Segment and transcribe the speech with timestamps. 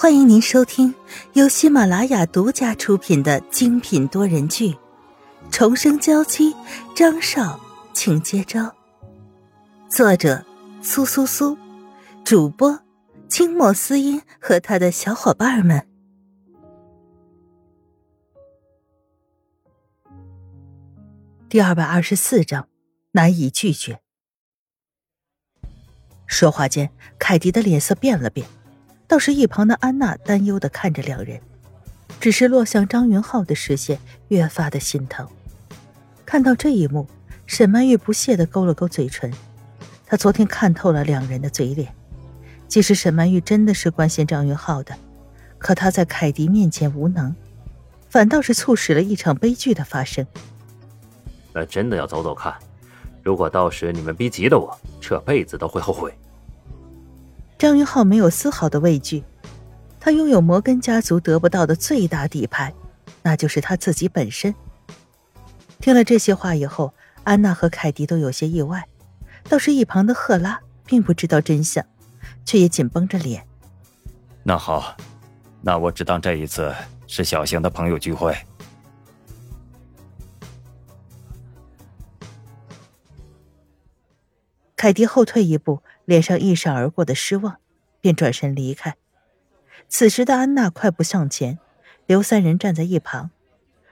[0.00, 0.94] 欢迎您收听
[1.34, 4.70] 由喜马拉雅独家出品的精品多人剧
[5.50, 6.54] 《重生娇妻》，
[6.96, 7.60] 张少，
[7.92, 8.74] 请接招。
[9.90, 10.42] 作者：
[10.80, 11.54] 苏苏苏，
[12.24, 12.80] 主播：
[13.28, 15.86] 清末思音和他的小伙伴们。
[21.50, 22.66] 第二百二十四章，
[23.10, 24.00] 难以拒绝。
[26.26, 28.46] 说话间，凯迪的脸色变了变。
[29.10, 31.40] 倒是一旁的安娜担忧的看着两人，
[32.20, 33.98] 只是落向张云浩的视线
[34.28, 35.26] 越发的心疼。
[36.24, 37.08] 看到这一幕，
[37.44, 39.28] 沈曼玉不屑的勾了勾嘴唇。
[40.06, 41.92] 她昨天看透了两人的嘴脸，
[42.68, 44.94] 即使沈曼玉真的是关心张云浩的，
[45.58, 47.34] 可她在凯迪面前无能，
[48.08, 50.24] 反倒是促使了一场悲剧的发生。
[51.52, 52.54] 那真的要走走看，
[53.24, 56.14] 如果到时你们逼急了我，这辈子都会后悔。
[57.60, 59.22] 张云浩没有丝毫的畏惧，
[60.00, 62.72] 他拥有摩根家族得不到的最大底牌，
[63.20, 64.54] 那就是他自己本身。
[65.78, 68.88] 听了这些话以后，安娜和凯迪都有些意外，
[69.46, 71.84] 倒是一旁的赫拉并不知道真相，
[72.46, 73.46] 却也紧绷着脸。
[74.42, 74.96] 那好，
[75.60, 76.74] 那我只当这一次
[77.06, 78.34] 是小型的朋友聚会。
[84.74, 85.82] 凯迪后退一步。
[86.10, 87.58] 脸上一闪而过的失望，
[88.00, 88.96] 便转身离开。
[89.88, 91.60] 此时的安娜快步向前，
[92.04, 93.30] 刘三人站在一旁，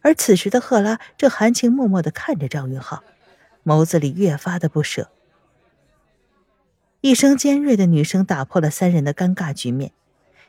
[0.00, 3.04] 而此时的赫拉正含情脉脉的看着张云浩，
[3.64, 5.08] 眸子里越发的不舍。
[7.00, 9.92] 一声尖锐的女声打破了三人的尴尬局面。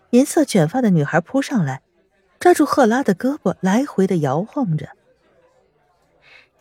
[0.10, 1.84] 银色卷发的女孩扑上来，
[2.40, 4.90] 抓住赫拉的胳膊，来回的摇晃着。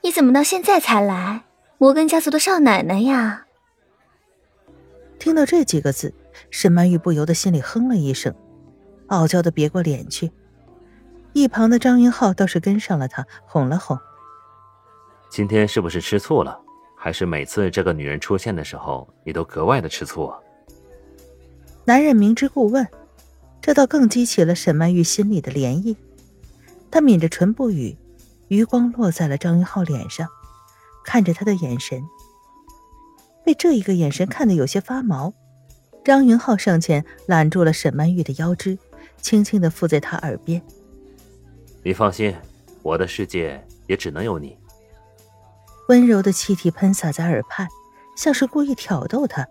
[0.02, 1.44] 你怎么到现在才来？
[1.78, 3.46] 摩根家族的少奶奶呀！
[5.20, 6.12] 听到这几个字，
[6.50, 8.34] 沈曼玉不由得心里哼了一声，
[9.08, 10.32] 傲娇的别过脸去。
[11.34, 13.96] 一旁的张云浩倒是跟上了他，哄了哄
[15.30, 16.58] ：“今天是不是吃醋了？
[16.96, 20.38] 还是每次这个女人出现的时候，你都格外的吃醋啊？”
[21.84, 22.88] 男人明知故问，
[23.60, 25.94] 这倒更激起了沈曼玉心里的涟漪。
[26.90, 27.94] 她抿着唇不语，
[28.48, 30.26] 余光落在了张云浩脸上，
[31.04, 32.02] 看着他的眼神。
[33.50, 35.34] 被这一个眼神看得有些发毛，
[36.04, 38.78] 张云浩上前揽住了沈曼玉的腰肢，
[39.20, 40.62] 轻轻的附在她耳边
[41.82, 42.32] ：“你放心，
[42.80, 44.56] 我的世界也只能有你。”
[45.90, 47.66] 温柔的气体喷洒在耳畔，
[48.16, 49.44] 像是故意挑逗他。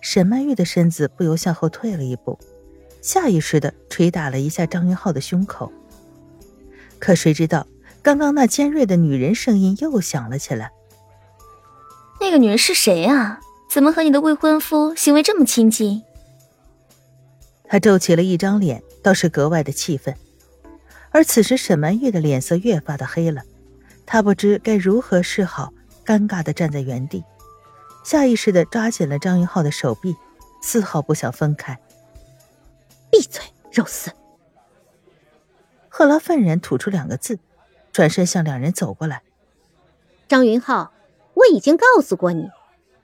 [0.00, 2.36] 沈曼玉的身子不由向后退了一步，
[3.00, 5.72] 下意识的捶打了一下张云浩的胸口。
[6.98, 7.64] 可谁知道，
[8.02, 10.72] 刚刚那尖锐的女人声音又响了起来。
[12.22, 13.40] 那个女人是谁啊？
[13.68, 16.04] 怎么和你的未婚夫行为这么亲近？
[17.64, 20.14] 他皱起了一张脸，倒是格外的气愤。
[21.10, 23.42] 而此时沈曼玉的脸色越发的黑了，
[24.06, 25.72] 她不知该如何是好，
[26.06, 27.24] 尴尬的站在原地，
[28.04, 30.14] 下意识的抓紧了张云浩的手臂，
[30.62, 31.76] 丝毫不想分开。
[33.10, 34.12] 闭嘴，肉丝！
[35.88, 37.40] 赫拉愤然吐出两个字，
[37.92, 39.22] 转身向两人走过来。
[40.28, 40.92] 张云浩。
[41.42, 42.50] 我已经告诉过你，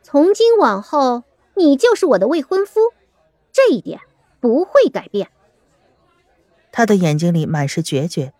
[0.03, 2.81] 从今往后你就是我的未婚夫，
[3.53, 4.00] 这一点
[4.41, 5.28] 不会改变。
[6.71, 8.32] 他的眼睛里满是决绝，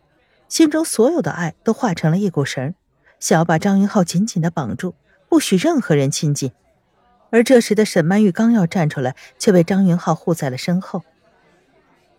[0.48, 2.75] 心中所有的爱都化成了一股绳，
[3.19, 4.94] 想要把张云浩紧紧的绑住，
[5.28, 6.53] 不许任何人亲近。
[7.31, 11.03] 而这时的沈曼玉刚要站出来，却被张云浩护在了身后。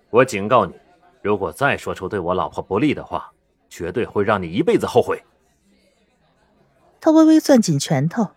[0.10, 0.74] 我警告你，
[1.22, 3.32] 如果再说出对我老婆不利的话，
[3.70, 5.24] 绝对会让你一辈子后悔。
[7.02, 8.32] 他微微攥紧拳头，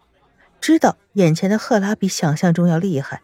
[0.61, 3.23] 知道眼前的赫拉比想象中要厉害，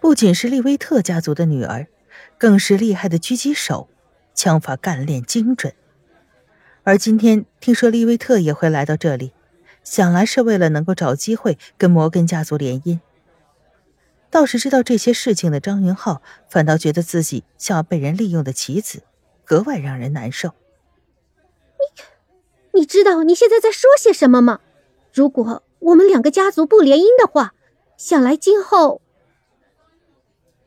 [0.00, 1.86] 不仅是利威特家族的女儿，
[2.36, 3.88] 更是厉害的狙击手，
[4.34, 5.72] 枪法干练精准。
[6.82, 9.32] 而今天听说利威特也会来到这里，
[9.82, 13.00] 想来是为了能够找机会跟摩根家族联姻。
[14.28, 19.04] 倒是知道这些事情的张云浩，反倒觉得自己像被人利用的棋子，
[19.44, 20.54] 格外让人难受。
[22.76, 24.60] 你知道你现在在说些什么吗？
[25.12, 27.54] 如果我们两个家族不联姻的话，
[27.96, 29.00] 想来今后……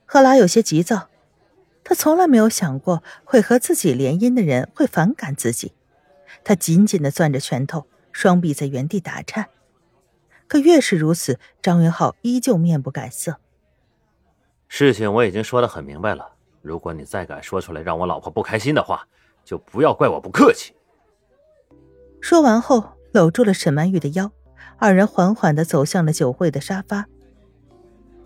[0.06, 1.08] 赫拉有些急躁，
[1.84, 5.74] 她从来没有想过会和自己联姻的人会反感自己。
[6.44, 9.50] 他紧紧的攥着拳头，双臂在原地打颤。
[10.48, 13.38] 可越是如此，张云浩依旧面不改色。
[14.68, 16.34] 事情我已经说的很明白了，
[16.64, 19.08] 如果你再敢说出来让我老婆不开心的话，
[19.46, 20.74] 就不要怪我不客气。
[22.22, 24.32] 说完后，搂住了沈曼玉的腰，
[24.78, 27.06] 二人缓缓的走向了酒会的沙发。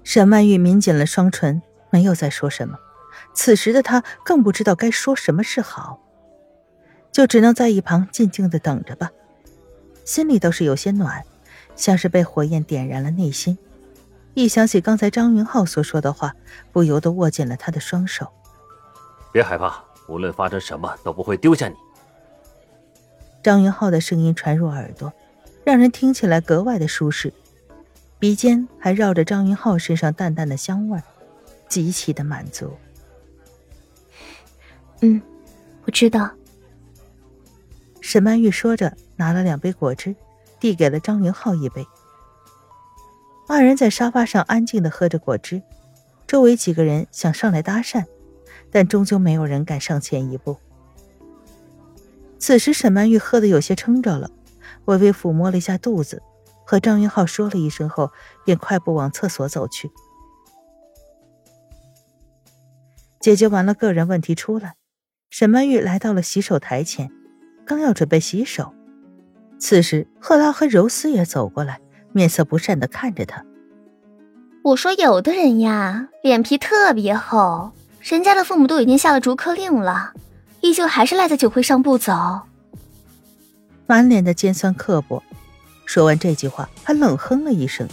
[0.03, 2.77] 沈曼玉抿紧了双唇，没有再说什么，
[3.33, 5.99] 此时的他更不知道该说什么是好，
[7.11, 9.11] 就只能在一旁静静的等着吧。
[10.03, 11.23] 心里倒是有些暖，
[11.75, 13.57] 像是被火焰点燃了内心。
[14.33, 16.35] 一想起刚才张云浩所说的话，
[16.71, 18.27] 不由得握紧了他的双手。
[19.31, 21.75] 别害怕，无论发生什么都不会丢下你。
[23.43, 25.11] 张云浩的声音传入耳朵，
[25.65, 27.33] 让人听起来格外的舒适，
[28.17, 30.97] 鼻尖还绕着张云浩身上淡淡的香味，
[31.67, 32.71] 极其的满足。
[35.01, 35.21] 嗯，
[35.83, 36.31] 我知道。
[37.99, 40.15] 沈曼玉说着，拿了两杯果汁，
[40.59, 41.85] 递给了张云浩一杯。
[43.49, 45.61] 二人在沙发上安静的喝着果汁，
[46.25, 48.05] 周围几个人想上来搭讪。
[48.71, 50.57] 但终究没有人敢上前一步。
[52.43, 54.29] 此时，沈曼玉喝得有些撑着了，
[54.83, 56.21] 微微抚摸了一下肚子，
[56.65, 58.11] 和张云浩说了一声后，
[58.43, 59.89] 便快步往厕所走去。
[63.21, 64.75] 解决完了个人问题出来，
[65.29, 67.09] 沈曼玉来到了洗手台前，
[67.65, 68.73] 刚要准备洗手，
[69.57, 71.79] 此时赫拉和柔丝也走过来，
[72.11, 73.45] 面色不善的看着他。
[74.65, 77.71] 我说，有的人呀，脸皮特别厚。
[78.01, 80.11] 人家的父母都已经下了逐客令了，
[80.63, 82.13] 依旧还是赖在酒会上不走，
[83.85, 85.21] 满脸的尖酸刻薄。
[85.85, 87.85] 说完这句话，还冷哼了一声。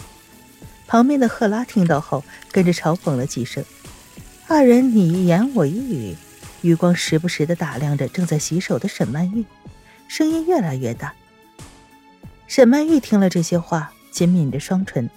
[0.87, 3.61] 旁边的赫拉听到后，跟着嘲讽了几声。
[4.47, 6.15] 二人你一言我一语，
[6.61, 9.43] 余光时不时的打量着正在洗手的沈曼玉，
[10.07, 11.13] 声音越来越大。
[12.47, 15.09] 沈曼玉听了这些话，紧抿着双唇。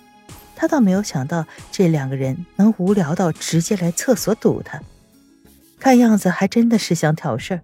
[0.57, 4.83] 他倒没有想到这两个人能无聊到直接来厕所堵他，
[5.85, 7.61] 看样子还真的是想挑事儿。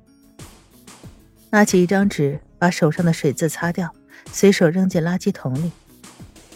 [1.49, 3.95] 拿起一张纸，把手上的水渍擦掉，
[4.31, 5.73] 随手扔进垃圾桶里。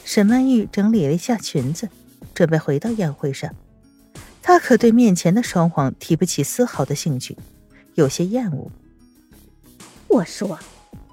[0.05, 1.88] 沈曼玉整理了一下裙子，
[2.34, 3.50] 准备回到宴会上。
[4.43, 7.34] 她可对面前的双簧提不起丝毫的兴趣，
[7.94, 8.70] 有些厌恶。
[10.08, 10.58] 我说：“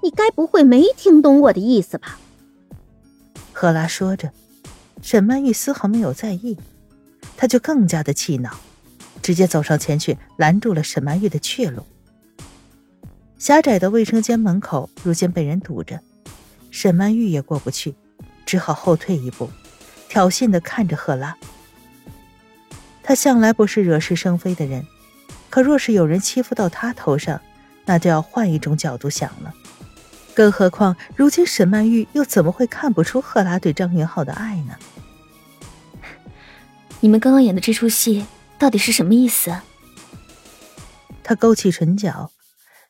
[0.04, 2.20] 你该不会没听懂我的意思吧？”
[3.54, 4.30] 赫拉说着。
[5.00, 6.58] 沈曼玉丝毫没有在意，
[7.38, 8.54] 她就更加的气恼，
[9.22, 11.86] 直接走上前去拦住了沈曼玉的去路。
[13.38, 16.00] 狭窄的卫生间门口如今被人堵着，
[16.70, 17.94] 沈曼玉也过不去，
[18.44, 19.50] 只好后退一步，
[20.08, 21.36] 挑衅的看着赫拉。
[23.02, 24.86] 他向来不是惹是生非的人，
[25.50, 27.40] 可若是有人欺负到他头上，
[27.84, 29.52] 那就要换一种角度想了。
[30.34, 34.76] 更何况，如今沈曼玉又怎么会看不出赫拉对张云浩的爱呢？
[37.00, 38.24] 你们刚刚演的这出戏
[38.62, 39.52] 到底是什么意思？
[41.24, 42.30] 他勾起唇角，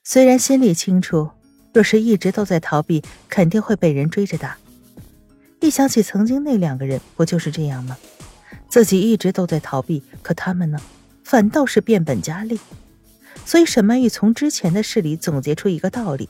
[0.04, 1.30] 虽然心里清楚，
[1.72, 4.58] 若是一直都在逃避，肯定会被人追着打。
[5.60, 7.96] 一想起曾经那两个人，不就是这样吗？
[8.68, 10.78] 自己一直都在逃避，可他们呢，
[11.24, 12.60] 反倒是变本加厉。
[13.46, 16.28] 所以沈曼玉从之前的事里总结出一个道理。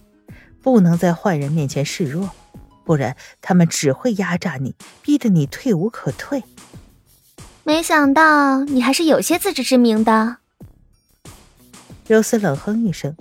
[0.62, 2.30] 不能在坏人面前示弱，
[2.84, 6.44] 不然他们只会压榨你，逼得你退无可退。
[7.64, 10.38] 没想到你还是有些自知之明的。
[12.09, 13.17] 柔丝冷哼一声，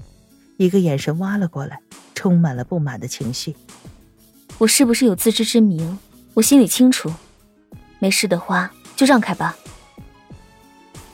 [0.57, 1.79] 一个眼神挖了过来，
[2.15, 3.55] 充满了不满的情绪。
[4.57, 5.99] 我是不是有自知之明？
[6.33, 7.13] 我心里清楚。
[7.99, 9.55] 没事的话就让开吧。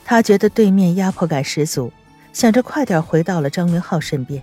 [0.05, 1.91] 他觉得对面压迫感十足，
[2.31, 4.41] 想着快点回到了张云浩身边。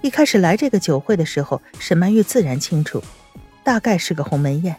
[0.00, 3.00] 一开始来这个酒会的时候，沈曼玉自然清楚，
[3.62, 4.76] 大概是个鸿门宴。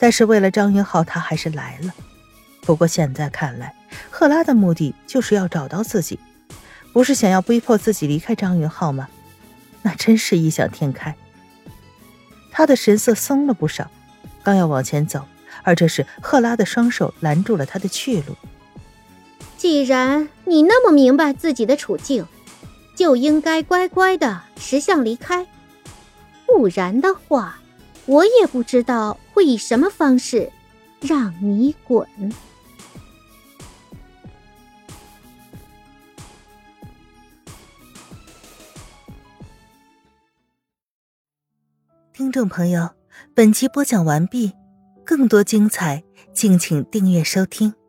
[0.00, 1.94] 但是为了张云浩，他还是来了。
[2.62, 3.72] 不过现在看来，
[4.10, 6.18] 赫拉的目的就是要找到自己，
[6.92, 9.08] 不是想要逼迫自己离开张云浩吗？
[9.82, 11.14] 那真是异想天开。
[12.50, 13.88] 他的神色松了不少，
[14.42, 15.24] 刚要往前走，
[15.62, 18.34] 而这时赫拉的双手拦住了他的去路。
[19.56, 22.26] 既然你那么明白自己的处境。
[22.96, 25.46] 就应该乖乖的识相离开，
[26.44, 27.58] 不然的话，
[28.10, 30.50] 我也不知道会以什么方式
[31.00, 32.04] 让你滚。
[42.12, 42.90] 听众朋友，
[43.32, 44.54] 本集播讲完毕，
[45.06, 46.02] 更多精彩，
[46.34, 47.79] 敬请订阅收听。